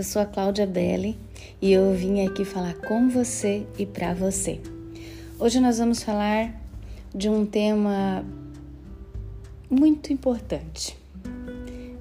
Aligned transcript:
Eu 0.00 0.04
sou 0.04 0.22
a 0.22 0.24
Cláudia 0.24 0.66
Belli 0.66 1.14
e 1.60 1.70
eu 1.70 1.92
vim 1.92 2.26
aqui 2.26 2.42
falar 2.42 2.72
com 2.72 3.10
você 3.10 3.66
e 3.78 3.84
para 3.84 4.14
você. 4.14 4.58
Hoje 5.38 5.60
nós 5.60 5.76
vamos 5.76 6.02
falar 6.02 6.58
de 7.14 7.28
um 7.28 7.44
tema 7.44 8.24
muito 9.68 10.10
importante. 10.10 10.96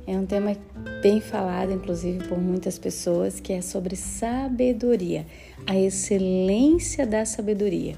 É 0.08 0.14
um 0.14 0.26
tema 0.26 0.56
bem 1.04 1.20
falado, 1.20 1.74
inclusive, 1.74 2.26
por 2.26 2.38
muitas 2.38 2.80
pessoas, 2.80 3.42
que 3.42 3.52
é 3.52 3.62
sobre 3.62 3.98
sabedoria, 3.98 5.26
a 5.68 5.78
excelência 5.78 7.06
da 7.06 7.26
sabedoria. 7.26 7.98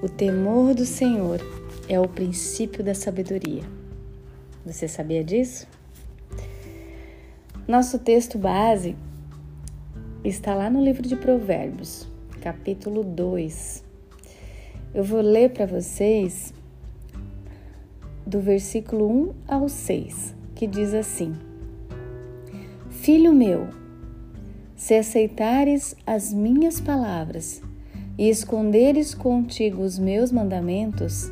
O 0.00 0.08
temor 0.08 0.72
do 0.72 0.86
Senhor 0.86 1.40
é 1.88 1.98
o 1.98 2.06
princípio 2.06 2.84
da 2.84 2.94
sabedoria. 2.94 3.64
Você 4.64 4.86
sabia 4.86 5.24
disso? 5.24 5.66
Nosso 7.68 7.98
texto 7.98 8.38
base 8.38 8.96
está 10.24 10.54
lá 10.54 10.70
no 10.70 10.82
livro 10.82 11.02
de 11.02 11.14
Provérbios, 11.14 12.08
capítulo 12.40 13.04
2. 13.04 13.84
Eu 14.94 15.04
vou 15.04 15.20
ler 15.20 15.50
para 15.50 15.66
vocês 15.66 16.54
do 18.26 18.40
versículo 18.40 19.06
1 19.06 19.34
ao 19.46 19.68
6, 19.68 20.34
que 20.54 20.66
diz 20.66 20.94
assim: 20.94 21.36
Filho 22.88 23.34
meu, 23.34 23.68
se 24.74 24.94
aceitares 24.94 25.94
as 26.06 26.32
minhas 26.32 26.80
palavras 26.80 27.60
e 28.16 28.30
esconderes 28.30 29.12
contigo 29.12 29.82
os 29.82 29.98
meus 29.98 30.32
mandamentos, 30.32 31.30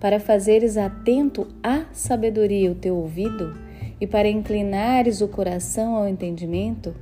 para 0.00 0.18
fazeres 0.18 0.76
atento 0.76 1.46
à 1.62 1.84
sabedoria 1.92 2.72
o 2.72 2.74
teu 2.74 2.96
ouvido, 2.96 3.67
e 4.00 4.06
para 4.06 4.28
inclinares 4.28 5.20
o 5.20 5.28
coração 5.28 5.96
ao 5.96 6.08
entendimento, 6.08 6.94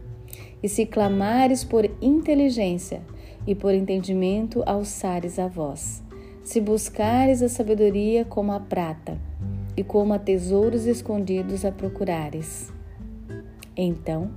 e 0.63 0.69
se 0.69 0.87
clamares 0.87 1.63
por 1.63 1.89
inteligência 2.01 3.03
e 3.47 3.55
por 3.55 3.75
entendimento 3.75 4.63
alçares 4.67 5.39
a 5.39 5.47
voz, 5.47 6.03
se 6.43 6.61
buscares 6.61 7.43
a 7.43 7.49
sabedoria 7.49 8.25
como 8.25 8.53
a 8.53 8.61
prata 8.61 9.19
e 9.77 9.85
como 9.85 10.15
a 10.15 10.19
tesouros 10.19 10.87
escondidos 10.87 11.65
a 11.65 11.71
procurares. 11.71 12.73
Então 13.77 14.31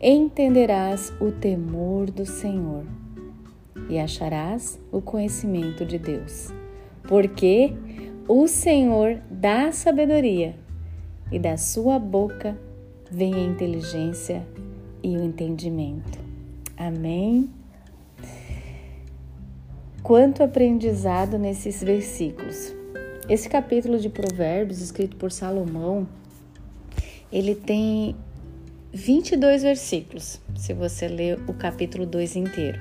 entenderás 0.00 1.12
o 1.20 1.30
temor 1.30 2.10
do 2.10 2.26
Senhor 2.26 2.84
e 3.88 4.00
acharás 4.00 4.80
o 4.90 5.00
conhecimento 5.00 5.86
de 5.86 5.96
Deus, 5.96 6.52
porque 7.04 7.72
o 8.26 8.48
Senhor 8.48 9.20
dá 9.30 9.70
sabedoria 9.70 10.56
e 11.32 11.38
da 11.38 11.56
sua 11.56 11.98
boca 11.98 12.56
vem 13.10 13.34
a 13.34 13.42
inteligência 13.42 14.46
e 15.02 15.16
o 15.16 15.24
entendimento. 15.24 16.18
Amém? 16.76 17.48
Quanto 20.02 20.42
aprendizado 20.42 21.38
nesses 21.38 21.82
versículos. 21.82 22.74
Esse 23.28 23.48
capítulo 23.48 23.98
de 23.98 24.10
Provérbios, 24.10 24.80
escrito 24.80 25.16
por 25.16 25.32
Salomão, 25.32 26.06
ele 27.32 27.54
tem 27.54 28.14
22 28.92 29.62
versículos, 29.62 30.40
se 30.54 30.74
você 30.74 31.08
ler 31.08 31.40
o 31.48 31.54
capítulo 31.54 32.04
2 32.04 32.36
inteiro. 32.36 32.78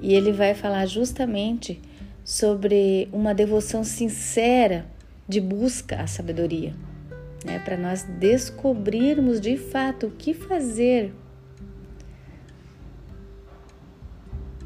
E 0.00 0.14
ele 0.14 0.32
vai 0.32 0.54
falar 0.54 0.86
justamente 0.86 1.80
sobre 2.24 3.08
uma 3.12 3.34
devoção 3.34 3.84
sincera 3.84 4.86
de 5.28 5.40
busca 5.40 6.00
à 6.00 6.06
sabedoria 6.06 6.74
né, 7.44 7.58
para 7.58 7.76
nós 7.76 8.02
descobrirmos 8.02 9.40
de 9.40 9.56
fato 9.56 10.06
o 10.06 10.10
que 10.10 10.32
fazer. 10.32 11.12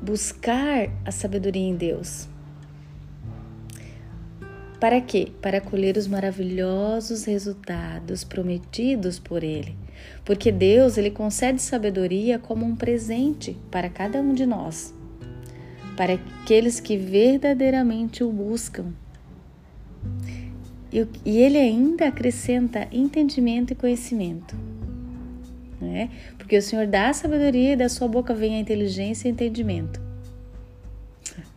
Buscar 0.00 0.88
a 1.04 1.10
sabedoria 1.10 1.66
em 1.66 1.74
Deus. 1.74 2.28
Para 4.80 5.00
quê? 5.00 5.32
Para 5.42 5.60
colher 5.60 5.96
os 5.96 6.06
maravilhosos 6.06 7.24
resultados 7.24 8.22
prometidos 8.22 9.18
por 9.18 9.42
Ele. 9.42 9.76
Porque 10.24 10.52
Deus, 10.52 10.96
Ele 10.96 11.10
concede 11.10 11.60
sabedoria 11.60 12.38
como 12.38 12.64
um 12.64 12.76
presente 12.76 13.56
para 13.72 13.88
cada 13.88 14.20
um 14.20 14.32
de 14.32 14.46
nós. 14.46 14.94
Para 15.96 16.14
aqueles 16.14 16.78
que 16.78 16.96
verdadeiramente 16.96 18.22
o 18.22 18.30
buscam. 18.30 18.92
E, 20.92 21.06
ele 21.38 21.58
ainda 21.58 22.08
acrescenta 22.08 22.88
entendimento 22.90 23.72
e 23.72 23.76
conhecimento. 23.76 24.56
Né? 25.80 26.10
Porque 26.36 26.56
o 26.56 26.62
Senhor 26.62 26.86
dá 26.86 27.10
a 27.10 27.14
sabedoria 27.14 27.74
e 27.74 27.76
da 27.76 27.88
sua 27.88 28.08
boca 28.08 28.34
vem 28.34 28.56
a 28.56 28.60
inteligência 28.60 29.28
e 29.28 29.30
entendimento. 29.30 30.00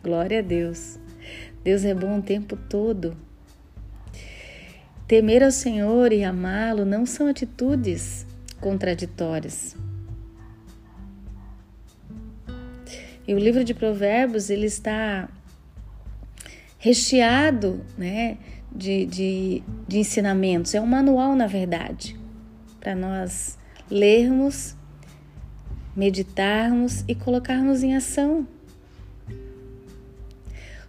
Glória 0.02 0.40
a 0.40 0.42
Deus. 0.42 0.98
Deus 1.64 1.84
é 1.84 1.94
bom 1.94 2.18
o 2.18 2.22
tempo 2.22 2.56
todo. 2.56 3.16
Temer 5.06 5.42
ao 5.42 5.50
Senhor 5.50 6.12
e 6.12 6.24
amá-lo 6.24 6.84
não 6.84 7.04
são 7.06 7.26
atitudes 7.26 8.26
contraditórias. 8.60 9.76
E 13.26 13.34
o 13.34 13.38
livro 13.38 13.64
de 13.64 13.74
Provérbios 13.74 14.50
ele 14.50 14.66
está 14.66 15.28
recheado, 16.78 17.84
né, 17.96 18.38
de, 18.74 19.06
de, 19.06 19.62
de 19.86 19.98
ensinamentos, 19.98 20.74
é 20.74 20.80
um 20.80 20.86
manual, 20.86 21.36
na 21.36 21.46
verdade, 21.46 22.18
para 22.80 22.94
nós 22.94 23.58
lermos, 23.90 24.74
meditarmos 25.94 27.04
e 27.06 27.14
colocarmos 27.14 27.82
em 27.82 27.94
ação. 27.94 28.46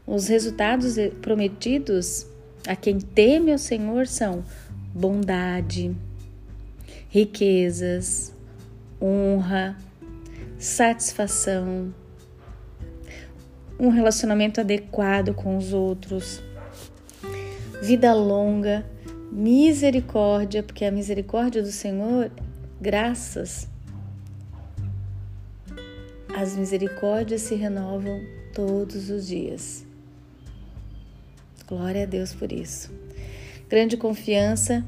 Os 0.05 0.27
resultados 0.27 0.95
prometidos 1.21 2.25
a 2.67 2.75
quem 2.75 2.99
teme 2.99 3.51
ao 3.51 3.57
Senhor 3.57 4.07
são 4.07 4.43
bondade, 4.93 5.95
riquezas, 7.09 8.33
honra, 9.01 9.77
satisfação, 10.57 11.93
um 13.79 13.89
relacionamento 13.89 14.61
adequado 14.61 15.33
com 15.33 15.57
os 15.57 15.73
outros 15.73 16.41
vida 17.83 18.13
longa, 18.13 18.85
misericórdia, 19.29 20.63
porque 20.63 20.85
a 20.85 20.91
misericórdia 20.91 21.61
do 21.61 21.69
Senhor, 21.69 22.31
graças, 22.79 23.67
as 26.33 26.55
misericórdias 26.55 27.41
se 27.41 27.55
renovam 27.55 28.21
todos 28.53 29.09
os 29.09 29.27
dias. 29.27 29.85
Glória 31.67 32.03
a 32.03 32.05
Deus 32.05 32.33
por 32.33 32.53
isso. 32.53 32.89
Grande 33.67 33.97
confiança 33.97 34.81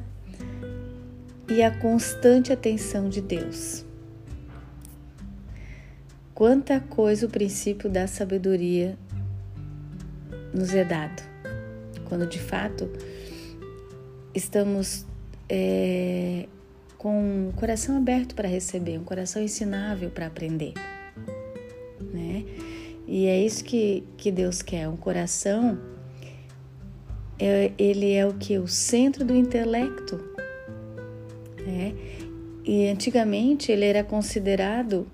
e 1.50 1.62
a 1.62 1.78
constante 1.78 2.54
atenção 2.54 3.10
de 3.10 3.20
Deus. 3.20 3.84
Quanta 6.34 6.80
coisa 6.80 7.26
o 7.26 7.30
princípio 7.30 7.90
da 7.90 8.08
sabedoria 8.08 8.98
nos 10.54 10.74
é 10.74 10.86
dado 10.86 11.35
quando 12.06 12.28
de 12.28 12.40
fato 12.40 12.90
estamos 14.34 15.06
é, 15.50 16.48
com 16.98 17.50
o 17.50 17.54
coração 17.54 17.98
aberto 17.98 18.36
para 18.36 18.48
receber, 18.48 18.98
um 18.98 19.04
coração 19.04 19.42
ensinável 19.42 20.10
para 20.10 20.28
aprender, 20.28 20.74
né? 22.14 22.44
E 23.08 23.28
é 23.28 23.40
isso 23.40 23.64
que, 23.64 24.04
que 24.18 24.32
Deus 24.32 24.62
quer, 24.62 24.90
um 24.90 24.98
coração, 24.98 25.80
é, 27.38 27.72
ele 27.78 28.14
é 28.14 28.26
o 28.26 28.34
que? 28.34 28.58
O 28.58 28.68
centro 28.68 29.24
do 29.24 29.36
intelecto, 29.36 30.18
né? 31.66 31.94
E 32.66 32.88
antigamente 32.88 33.72
ele 33.72 33.86
era 33.86 34.04
considerado, 34.04 35.08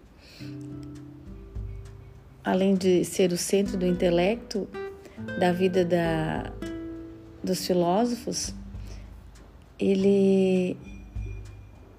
além 2.42 2.76
de 2.76 3.04
ser 3.04 3.34
o 3.34 3.38
centro 3.38 3.76
do 3.76 3.86
intelecto, 3.86 4.70
da 5.38 5.52
vida 5.52 5.84
da, 5.84 6.54
dos 7.44 7.66
filósofos, 7.66 8.54
ele 9.80 10.78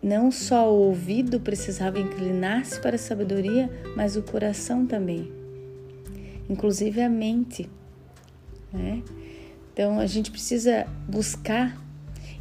não 0.02 0.30
só 0.30 0.72
o 0.72 0.88
ouvido 0.88 1.40
precisava 1.40 1.98
inclinar-se 1.98 2.80
para 2.80 2.96
a 2.96 2.98
sabedoria, 2.98 3.70
mas 3.96 4.16
o 4.16 4.22
coração 4.22 4.86
também, 4.86 5.30
inclusive 6.48 7.00
a 7.00 7.08
mente. 7.08 7.68
Né? 8.72 9.02
Então 9.72 9.98
a 9.98 10.06
gente 10.06 10.30
precisa 10.30 10.86
buscar 11.08 11.80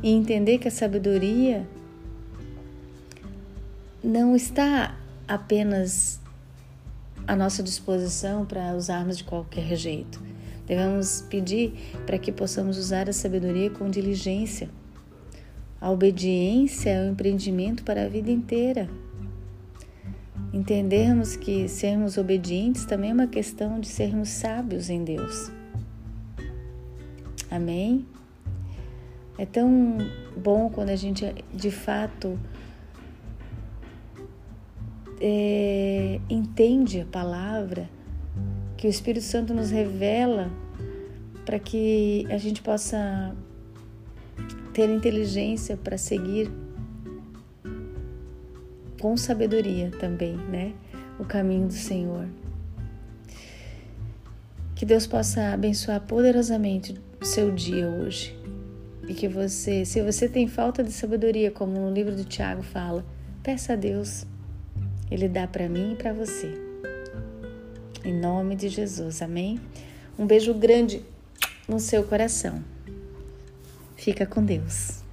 e 0.03 0.09
entender 0.09 0.57
que 0.57 0.67
a 0.67 0.71
sabedoria 0.71 1.67
não 4.03 4.35
está 4.35 4.97
apenas 5.27 6.19
à 7.27 7.35
nossa 7.35 7.61
disposição 7.61 8.45
para 8.45 8.73
usarmos 8.75 9.17
de 9.17 9.23
qualquer 9.23 9.75
jeito 9.75 10.30
Devemos 10.71 11.19
pedir 11.29 11.73
para 12.05 12.17
que 12.17 12.31
possamos 12.31 12.77
usar 12.77 13.09
a 13.09 13.11
sabedoria 13.11 13.69
com 13.69 13.89
diligência. 13.89 14.69
A 15.81 15.91
obediência 15.91 16.91
é 16.91 17.01
um 17.01 17.11
empreendimento 17.11 17.83
para 17.83 18.05
a 18.05 18.07
vida 18.07 18.31
inteira. 18.31 18.89
Entendermos 20.53 21.35
que 21.35 21.67
sermos 21.67 22.17
obedientes 22.17 22.85
também 22.85 23.09
é 23.09 23.13
uma 23.13 23.27
questão 23.27 23.81
de 23.81 23.87
sermos 23.89 24.29
sábios 24.29 24.89
em 24.89 25.03
Deus. 25.03 25.51
Amém? 27.51 28.05
É 29.37 29.45
tão 29.45 29.97
bom 30.37 30.69
quando 30.69 30.91
a 30.91 30.95
gente 30.95 31.35
de 31.53 31.69
fato 31.69 32.39
é, 35.19 36.21
entende 36.29 37.01
a 37.01 37.05
palavra, 37.05 37.89
que 38.81 38.87
o 38.87 38.89
Espírito 38.89 39.23
Santo 39.23 39.53
nos 39.53 39.69
revela 39.69 40.49
para 41.45 41.59
que 41.59 42.25
a 42.31 42.37
gente 42.39 42.63
possa 42.63 43.31
ter 44.73 44.89
inteligência 44.89 45.77
para 45.77 45.99
seguir 45.99 46.51
com 48.99 49.15
sabedoria 49.15 49.91
também, 49.99 50.35
né? 50.35 50.73
O 51.19 51.25
caminho 51.25 51.67
do 51.67 51.73
Senhor. 51.73 52.27
Que 54.73 54.83
Deus 54.83 55.05
possa 55.05 55.53
abençoar 55.53 56.01
poderosamente 56.01 56.99
o 57.21 57.25
seu 57.25 57.51
dia 57.51 57.87
hoje. 57.87 58.35
E 59.07 59.13
que 59.13 59.27
você, 59.27 59.85
se 59.85 60.01
você 60.01 60.27
tem 60.27 60.47
falta 60.47 60.83
de 60.83 60.91
sabedoria, 60.91 61.51
como 61.51 61.73
no 61.73 61.93
livro 61.93 62.15
do 62.15 62.25
Tiago 62.25 62.63
fala, 62.63 63.05
peça 63.43 63.73
a 63.73 63.75
Deus. 63.75 64.25
Ele 65.11 65.29
dá 65.29 65.45
para 65.45 65.69
mim 65.69 65.93
e 65.93 65.95
para 65.95 66.13
você. 66.13 66.60
Em 68.03 68.13
nome 68.13 68.55
de 68.55 68.67
Jesus, 68.67 69.21
amém? 69.21 69.59
Um 70.17 70.25
beijo 70.25 70.55
grande 70.55 71.05
no 71.67 71.79
seu 71.79 72.03
coração. 72.03 72.63
Fica 73.95 74.25
com 74.25 74.43
Deus. 74.43 75.03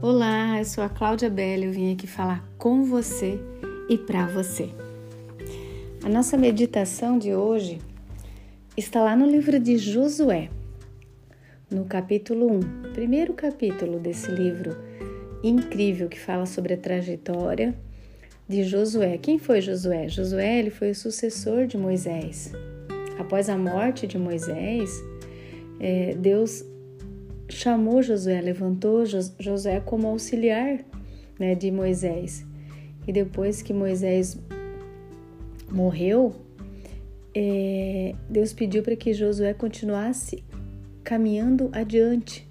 Olá, 0.00 0.60
eu 0.60 0.64
sou 0.64 0.84
a 0.84 0.88
Cláudia 0.88 1.28
Belli, 1.28 1.66
eu 1.66 1.72
vim 1.72 1.92
aqui 1.92 2.06
falar 2.06 2.48
com 2.56 2.84
você 2.84 3.40
e 3.88 3.98
para 3.98 4.24
você. 4.26 4.70
A 6.04 6.08
nossa 6.08 6.36
meditação 6.36 7.18
de 7.18 7.34
hoje 7.34 7.80
está 8.76 9.02
lá 9.02 9.16
no 9.16 9.26
livro 9.26 9.58
de 9.58 9.76
Josué, 9.76 10.48
no 11.70 11.84
capítulo 11.84 12.50
1, 12.52 12.92
primeiro 12.92 13.32
capítulo 13.32 14.00
desse 14.00 14.28
livro 14.28 14.76
incrível 15.42 16.08
que 16.08 16.18
fala 16.18 16.44
sobre 16.44 16.74
a 16.74 16.76
trajetória 16.76 17.74
de 18.48 18.64
Josué. 18.64 19.16
Quem 19.18 19.38
foi 19.38 19.60
Josué? 19.60 20.08
Josué 20.08 20.58
ele 20.58 20.70
foi 20.70 20.90
o 20.90 20.94
sucessor 20.94 21.68
de 21.68 21.78
Moisés. 21.78 22.52
Após 23.18 23.48
a 23.48 23.56
morte 23.56 24.04
de 24.04 24.18
Moisés, 24.18 25.00
é, 25.78 26.14
Deus 26.14 26.64
chamou 27.48 28.02
Josué, 28.02 28.40
levantou 28.40 29.04
Josué 29.38 29.80
como 29.80 30.08
auxiliar 30.08 30.84
né, 31.38 31.54
de 31.54 31.70
Moisés. 31.70 32.44
E 33.06 33.12
depois 33.12 33.62
que 33.62 33.72
Moisés 33.72 34.36
morreu, 35.70 36.34
é, 37.32 38.12
Deus 38.28 38.52
pediu 38.52 38.82
para 38.82 38.96
que 38.96 39.12
Josué 39.12 39.54
continuasse 39.54 40.42
caminhando 41.10 41.70
adiante, 41.72 42.48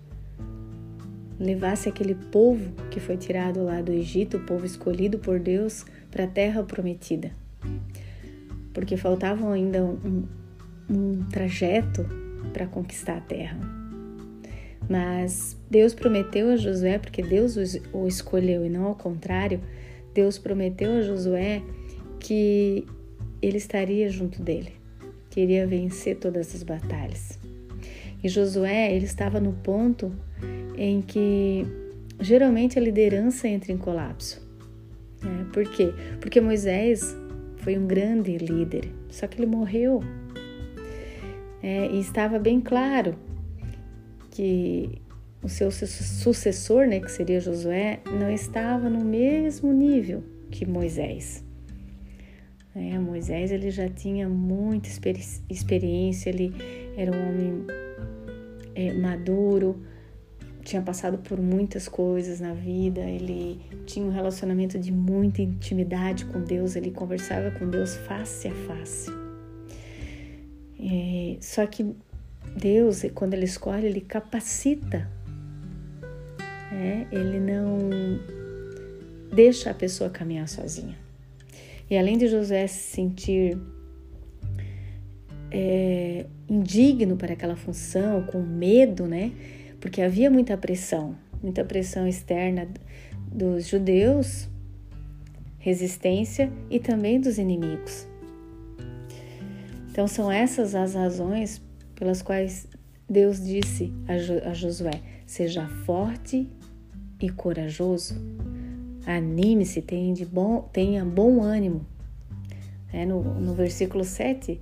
levasse 1.39 1.87
aquele 1.87 2.13
povo 2.13 2.73
que 2.91 2.99
foi 2.99 3.15
tirado 3.15 3.63
lá 3.63 3.81
do 3.81 3.93
Egito, 3.93 4.35
o 4.35 4.41
povo 4.41 4.65
escolhido 4.65 5.17
por 5.17 5.39
Deus, 5.39 5.85
para 6.11 6.25
a 6.25 6.27
terra 6.27 6.61
prometida. 6.61 7.31
Porque 8.73 8.97
faltavam 8.97 9.53
ainda 9.53 9.81
um, 9.81 10.27
um 10.89 11.23
trajeto 11.29 12.05
para 12.51 12.67
conquistar 12.67 13.15
a 13.15 13.21
terra. 13.21 13.57
Mas 14.89 15.55
Deus 15.71 15.93
prometeu 15.93 16.49
a 16.49 16.57
Josué, 16.57 16.99
porque 16.99 17.21
Deus 17.21 17.55
o 17.93 18.07
escolheu 18.07 18.65
e 18.65 18.69
não 18.69 18.83
ao 18.87 18.95
contrário, 18.95 19.61
Deus 20.13 20.37
prometeu 20.37 20.97
a 20.97 21.01
Josué 21.01 21.63
que 22.19 22.85
ele 23.41 23.55
estaria 23.55 24.09
junto 24.09 24.43
dele, 24.43 24.73
queria 25.29 25.65
vencer 25.65 26.17
todas 26.17 26.53
as 26.53 26.61
batalhas. 26.61 27.39
E 28.23 28.29
Josué, 28.29 28.93
ele 28.93 29.05
estava 29.05 29.39
no 29.39 29.53
ponto 29.53 30.11
em 30.77 31.01
que 31.01 31.65
geralmente 32.19 32.77
a 32.77 32.81
liderança 32.81 33.47
entra 33.47 33.71
em 33.71 33.77
colapso. 33.77 34.41
Né? 35.21 35.45
Por 35.53 35.63
quê? 35.69 35.93
Porque 36.19 36.41
Moisés 36.41 37.15
foi 37.57 37.77
um 37.77 37.87
grande 37.87 38.37
líder, 38.37 38.91
só 39.09 39.27
que 39.27 39.39
ele 39.39 39.45
morreu. 39.45 40.01
É, 41.61 41.87
e 41.87 41.99
estava 41.99 42.39
bem 42.39 42.61
claro 42.61 43.15
que 44.31 45.01
o 45.41 45.49
seu 45.49 45.71
sucessor, 45.71 46.85
né, 46.85 46.99
que 46.99 47.11
seria 47.11 47.39
Josué, 47.39 47.99
não 48.19 48.29
estava 48.31 48.89
no 48.89 49.03
mesmo 49.03 49.73
nível 49.73 50.23
que 50.51 50.65
Moisés. 50.65 51.43
É, 52.75 52.97
Moisés 52.97 53.51
ele 53.51 53.71
já 53.71 53.89
tinha 53.89 54.29
muita 54.29 54.89
experiência, 55.49 56.29
ele 56.29 56.53
era 56.95 57.11
um 57.11 57.29
homem 57.29 57.65
é, 58.79 58.93
maduro, 58.93 59.81
tinha 60.63 60.81
passado 60.81 61.17
por 61.17 61.37
muitas 61.39 61.87
coisas 61.89 62.39
na 62.39 62.53
vida, 62.53 63.01
ele 63.01 63.59
tinha 63.85 64.05
um 64.05 64.11
relacionamento 64.11 64.79
de 64.79 64.91
muita 64.91 65.41
intimidade 65.41 66.23
com 66.25 66.41
Deus, 66.41 66.77
ele 66.77 66.91
conversava 66.91 67.51
com 67.51 67.69
Deus 67.69 67.95
face 67.95 68.47
a 68.47 68.53
face. 68.53 69.11
É, 70.79 71.37
só 71.41 71.65
que 71.65 71.93
Deus, 72.55 73.03
quando 73.13 73.33
Ele 73.33 73.43
escolhe, 73.43 73.85
Ele 73.85 73.99
capacita, 73.99 75.09
é, 76.71 77.05
Ele 77.11 77.37
não 77.37 77.89
deixa 79.33 79.71
a 79.71 79.73
pessoa 79.73 80.09
caminhar 80.09 80.47
sozinha. 80.47 80.97
E 81.89 81.97
além 81.97 82.17
de 82.17 82.27
José 82.27 82.65
se 82.67 82.95
sentir 82.95 83.57
é, 85.51 86.25
indigno 86.47 87.15
para 87.15 87.33
aquela 87.33 87.55
função, 87.55 88.23
com 88.23 88.41
medo, 88.41 89.07
né? 89.07 89.31
Porque 89.79 90.01
havia 90.01 90.29
muita 90.29 90.57
pressão, 90.57 91.15
muita 91.41 91.63
pressão 91.63 92.07
externa 92.07 92.67
dos 93.31 93.67
judeus, 93.67 94.49
resistência 95.57 96.51
e 96.69 96.79
também 96.79 97.19
dos 97.19 97.37
inimigos. 97.37 98.07
Então 99.91 100.07
são 100.07 100.31
essas 100.31 100.75
as 100.75 100.95
razões 100.95 101.61
pelas 101.95 102.21
quais 102.21 102.67
Deus 103.09 103.43
disse 103.43 103.93
a 104.07 104.53
Josué: 104.53 105.01
seja 105.25 105.67
forte 105.85 106.47
e 107.21 107.29
corajoso 107.29 108.15
Anime-se, 109.05 109.81
tenha, 109.81 110.13
bom, 110.25 110.69
tenha 110.71 111.03
bom 111.03 111.41
ânimo. 111.41 111.85
É, 112.93 113.07
no, 113.07 113.23
no 113.23 113.55
versículo 113.55 114.03
7, 114.03 114.61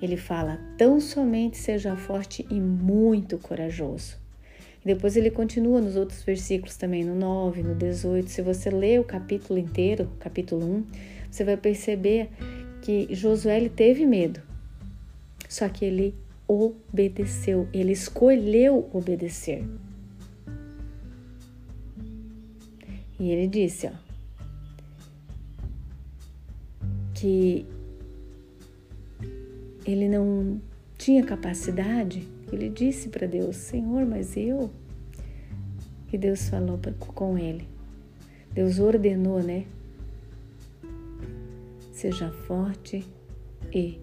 ele 0.00 0.16
fala: 0.16 0.60
Tão 0.76 1.00
somente 1.00 1.56
seja 1.56 1.96
forte 1.96 2.46
e 2.50 2.54
muito 2.54 3.38
corajoso. 3.38 4.16
Depois 4.84 5.16
ele 5.16 5.30
continua 5.30 5.80
nos 5.80 5.96
outros 5.96 6.22
versículos 6.22 6.76
também, 6.76 7.04
no 7.04 7.14
9, 7.14 7.62
no 7.62 7.74
18. 7.74 8.30
Se 8.30 8.42
você 8.42 8.70
ler 8.70 9.00
o 9.00 9.04
capítulo 9.04 9.58
inteiro, 9.58 10.10
capítulo 10.18 10.64
1, 10.64 10.84
você 11.30 11.44
vai 11.44 11.56
perceber 11.56 12.30
que 12.80 13.08
Josué 13.14 13.68
teve 13.68 14.06
medo, 14.06 14.40
só 15.48 15.68
que 15.68 15.84
ele 15.84 16.14
obedeceu, 16.46 17.68
ele 17.72 17.92
escolheu 17.92 18.88
obedecer. 18.92 19.64
E 23.20 23.30
ele 23.30 23.48
disse, 23.48 23.88
ó, 23.88 23.92
que 27.14 27.66
ele 29.92 30.08
não 30.08 30.60
tinha 30.98 31.24
capacidade. 31.24 32.28
Ele 32.52 32.68
disse 32.68 33.08
para 33.08 33.26
Deus: 33.26 33.56
Senhor, 33.56 34.04
mas 34.04 34.36
eu. 34.36 34.70
E 36.12 36.18
Deus 36.18 36.48
falou 36.48 36.78
com 37.14 37.38
ele. 37.38 37.66
Deus 38.52 38.78
ordenou, 38.78 39.42
né? 39.42 39.64
Seja 41.92 42.30
forte 42.46 43.06
e 43.72 43.98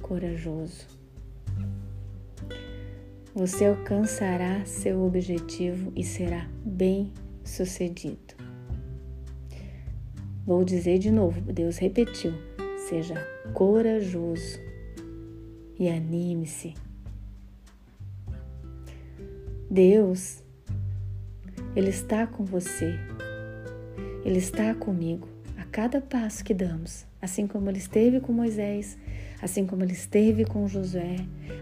corajoso. 0.00 0.86
Você 3.34 3.66
alcançará 3.66 4.64
seu 4.64 5.02
objetivo 5.04 5.92
e 5.94 6.02
será 6.02 6.48
bem 6.64 7.12
sucedido. 7.44 8.34
Vou 10.46 10.64
dizer 10.64 10.98
de 10.98 11.10
novo, 11.10 11.40
Deus 11.40 11.76
repetiu: 11.76 12.32
seja 12.88 13.14
corajoso 13.52 14.65
e 15.78 15.88
anime-se. 15.88 16.74
Deus, 19.70 20.42
Ele 21.74 21.90
está 21.90 22.26
com 22.26 22.44
você, 22.44 22.98
Ele 24.24 24.38
está 24.38 24.74
comigo 24.74 25.28
a 25.58 25.64
cada 25.64 26.00
passo 26.00 26.44
que 26.44 26.54
damos, 26.54 27.06
assim 27.20 27.46
como 27.46 27.68
ele 27.68 27.78
esteve 27.78 28.20
com 28.20 28.32
Moisés, 28.32 28.96
assim 29.42 29.66
como 29.66 29.82
ele 29.82 29.92
esteve 29.92 30.44
com 30.44 30.68
Josué, 30.68 31.16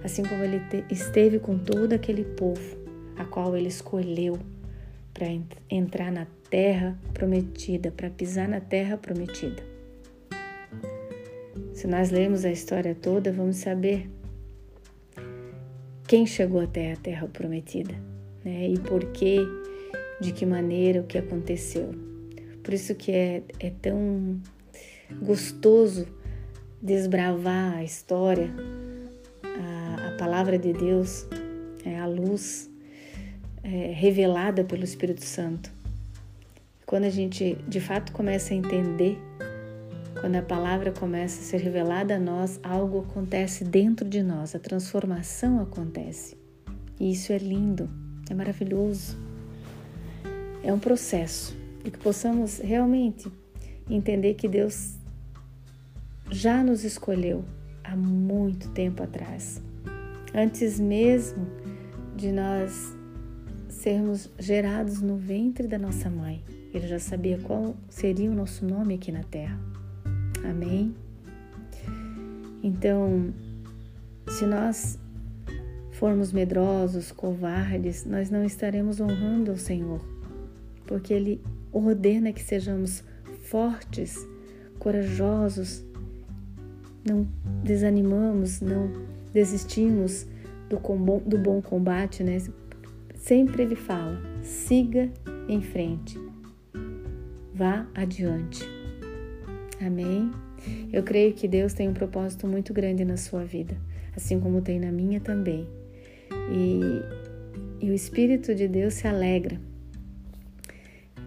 assim 0.04 0.22
como 0.22 0.42
ele 0.44 0.60
esteve 0.90 1.38
com 1.38 1.58
todo 1.58 1.92
aquele 1.92 2.24
povo 2.24 2.84
a 3.16 3.24
qual 3.24 3.56
ele 3.56 3.68
escolheu 3.68 4.38
para 5.12 5.26
entrar 5.70 6.10
na 6.10 6.26
terra 6.50 6.98
prometida, 7.12 7.90
para 7.90 8.10
pisar 8.10 8.48
na 8.48 8.60
terra 8.60 8.96
prometida. 8.96 9.73
Se 11.84 11.88
nós 11.88 12.10
lermos 12.10 12.46
a 12.46 12.50
história 12.50 12.94
toda, 12.94 13.30
vamos 13.30 13.56
saber 13.56 14.08
quem 16.08 16.24
chegou 16.24 16.62
até 16.62 16.94
a 16.94 16.96
terra 16.96 17.28
prometida, 17.28 17.94
né? 18.42 18.70
E 18.70 18.78
por 18.78 19.04
quê, 19.12 19.36
de 20.18 20.32
que 20.32 20.46
maneira, 20.46 21.02
o 21.02 21.04
que 21.04 21.18
aconteceu. 21.18 21.94
Por 22.62 22.72
isso 22.72 22.94
que 22.94 23.12
é, 23.12 23.42
é 23.60 23.68
tão 23.68 24.40
gostoso 25.20 26.06
desbravar 26.80 27.76
a 27.76 27.84
história, 27.84 28.48
a, 29.44 30.08
a 30.08 30.16
palavra 30.16 30.58
de 30.58 30.72
Deus, 30.72 31.26
é 31.84 31.98
a 31.98 32.06
luz 32.06 32.70
é, 33.62 33.92
revelada 33.92 34.64
pelo 34.64 34.84
Espírito 34.84 35.22
Santo. 35.22 35.70
Quando 36.86 37.04
a 37.04 37.10
gente 37.10 37.58
de 37.68 37.78
fato 37.78 38.10
começa 38.10 38.54
a 38.54 38.56
entender, 38.56 39.18
quando 40.24 40.36
a 40.36 40.42
palavra 40.42 40.90
começa 40.90 41.38
a 41.38 41.44
ser 41.44 41.58
revelada 41.58 42.16
a 42.16 42.18
nós, 42.18 42.58
algo 42.62 43.00
acontece 43.00 43.62
dentro 43.62 44.08
de 44.08 44.22
nós, 44.22 44.54
a 44.54 44.58
transformação 44.58 45.60
acontece. 45.60 46.34
E 46.98 47.12
isso 47.12 47.30
é 47.30 47.36
lindo, 47.36 47.90
é 48.30 48.32
maravilhoso. 48.32 49.18
É 50.62 50.72
um 50.72 50.78
processo 50.78 51.54
e 51.84 51.90
que 51.90 51.98
possamos 51.98 52.58
realmente 52.58 53.30
entender 53.90 54.32
que 54.32 54.48
Deus 54.48 54.94
já 56.30 56.64
nos 56.64 56.84
escolheu 56.84 57.44
há 57.84 57.94
muito 57.94 58.70
tempo 58.70 59.02
atrás. 59.02 59.60
Antes 60.34 60.80
mesmo 60.80 61.46
de 62.16 62.32
nós 62.32 62.96
sermos 63.68 64.30
gerados 64.38 65.02
no 65.02 65.18
ventre 65.18 65.68
da 65.68 65.78
nossa 65.78 66.08
mãe, 66.08 66.42
Ele 66.72 66.88
já 66.88 66.98
sabia 66.98 67.36
qual 67.36 67.76
seria 67.90 68.30
o 68.30 68.34
nosso 68.34 68.64
nome 68.64 68.94
aqui 68.94 69.12
na 69.12 69.22
terra. 69.22 69.83
Amém? 70.48 70.94
Então, 72.62 73.32
se 74.28 74.46
nós 74.46 74.98
formos 75.92 76.32
medrosos, 76.32 77.12
covardes, 77.12 78.04
nós 78.04 78.30
não 78.30 78.44
estaremos 78.44 79.00
honrando 79.00 79.50
ao 79.50 79.56
Senhor, 79.56 80.00
porque 80.86 81.12
Ele 81.12 81.40
ordena 81.72 82.32
que 82.32 82.42
sejamos 82.42 83.02
fortes, 83.42 84.26
corajosos, 84.78 85.84
não 87.08 87.26
desanimamos, 87.62 88.60
não 88.60 88.90
desistimos 89.32 90.26
do, 90.68 90.78
do 91.20 91.38
bom 91.38 91.60
combate, 91.60 92.22
né? 92.22 92.38
Sempre 93.14 93.62
ele 93.62 93.76
fala: 93.76 94.20
siga 94.42 95.10
em 95.48 95.60
frente, 95.60 96.18
vá 97.54 97.86
adiante. 97.94 98.83
Amém? 99.84 100.30
Eu 100.90 101.02
creio 101.02 101.34
que 101.34 101.46
Deus 101.46 101.74
tem 101.74 101.88
um 101.88 101.92
propósito 101.92 102.46
muito 102.46 102.72
grande 102.72 103.04
na 103.04 103.18
sua 103.18 103.44
vida, 103.44 103.76
assim 104.16 104.40
como 104.40 104.62
tem 104.62 104.80
na 104.80 104.90
minha 104.90 105.20
também. 105.20 105.68
E, 106.50 107.84
e 107.84 107.90
o 107.90 107.94
Espírito 107.94 108.54
de 108.54 108.66
Deus 108.66 108.94
se 108.94 109.06
alegra. 109.06 109.60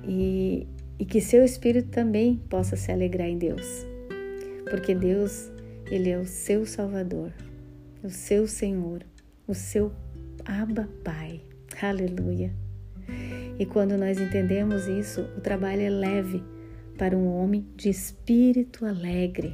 E, 0.07 0.65
e 0.97 1.05
que 1.05 1.21
seu 1.21 1.43
espírito 1.43 1.89
também 1.89 2.37
possa 2.49 2.75
se 2.75 2.91
alegrar 2.91 3.27
em 3.27 3.37
Deus, 3.37 3.85
porque 4.69 4.95
Deus 4.95 5.51
ele 5.91 6.09
é 6.09 6.17
o 6.17 6.25
seu 6.25 6.65
Salvador, 6.65 7.31
o 8.01 8.09
seu 8.09 8.47
Senhor, 8.47 9.03
o 9.45 9.53
seu 9.53 9.91
Abba 10.45 10.89
Pai. 11.03 11.41
Aleluia. 11.81 12.51
E 13.59 13.65
quando 13.65 13.97
nós 13.97 14.19
entendemos 14.19 14.87
isso, 14.87 15.21
o 15.37 15.41
trabalho 15.41 15.81
é 15.81 15.89
leve 15.89 16.41
para 16.97 17.15
um 17.15 17.27
homem 17.27 17.65
de 17.75 17.89
espírito 17.89 18.85
alegre. 18.85 19.53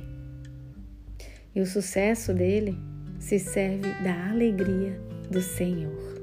E 1.53 1.61
o 1.61 1.65
sucesso 1.65 2.33
dele 2.33 2.77
se 3.19 3.37
serve 3.37 3.87
da 4.03 4.29
alegria 4.29 4.99
do 5.29 5.41
Senhor. 5.41 6.21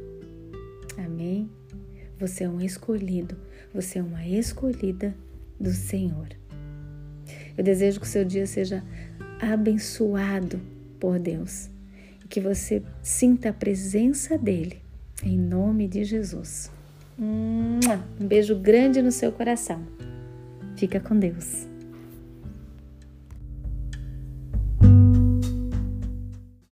Amém? 0.99 1.49
Você 2.19 2.45
é 2.45 2.49
um 2.49 2.61
escolhido, 2.61 3.37
você 3.73 3.99
é 3.99 4.03
uma 4.03 4.27
escolhida 4.27 5.15
do 5.59 5.71
Senhor. 5.73 6.29
Eu 7.57 7.63
desejo 7.63 8.01
que 8.01 8.07
o 8.07 8.09
seu 8.09 8.25
dia 8.25 8.47
seja 8.47 8.83
abençoado 9.41 10.61
por 10.99 11.19
Deus 11.19 11.71
e 12.25 12.29
que 12.29 12.41
você 12.41 12.83
sinta 13.03 13.51
a 13.51 13.53
presença 13.53 14.37
dele 14.37 14.83
em 15.23 15.39
nome 15.39 15.87
de 15.87 16.05
Jesus. 16.05 16.71
Um 17.19 17.79
beijo 18.27 18.57
grande 18.57 19.03
no 19.03 19.13
seu 19.13 19.31
coração. 19.31 19.85
Fica 20.81 20.99
com 20.99 21.15
Deus. 21.15 21.70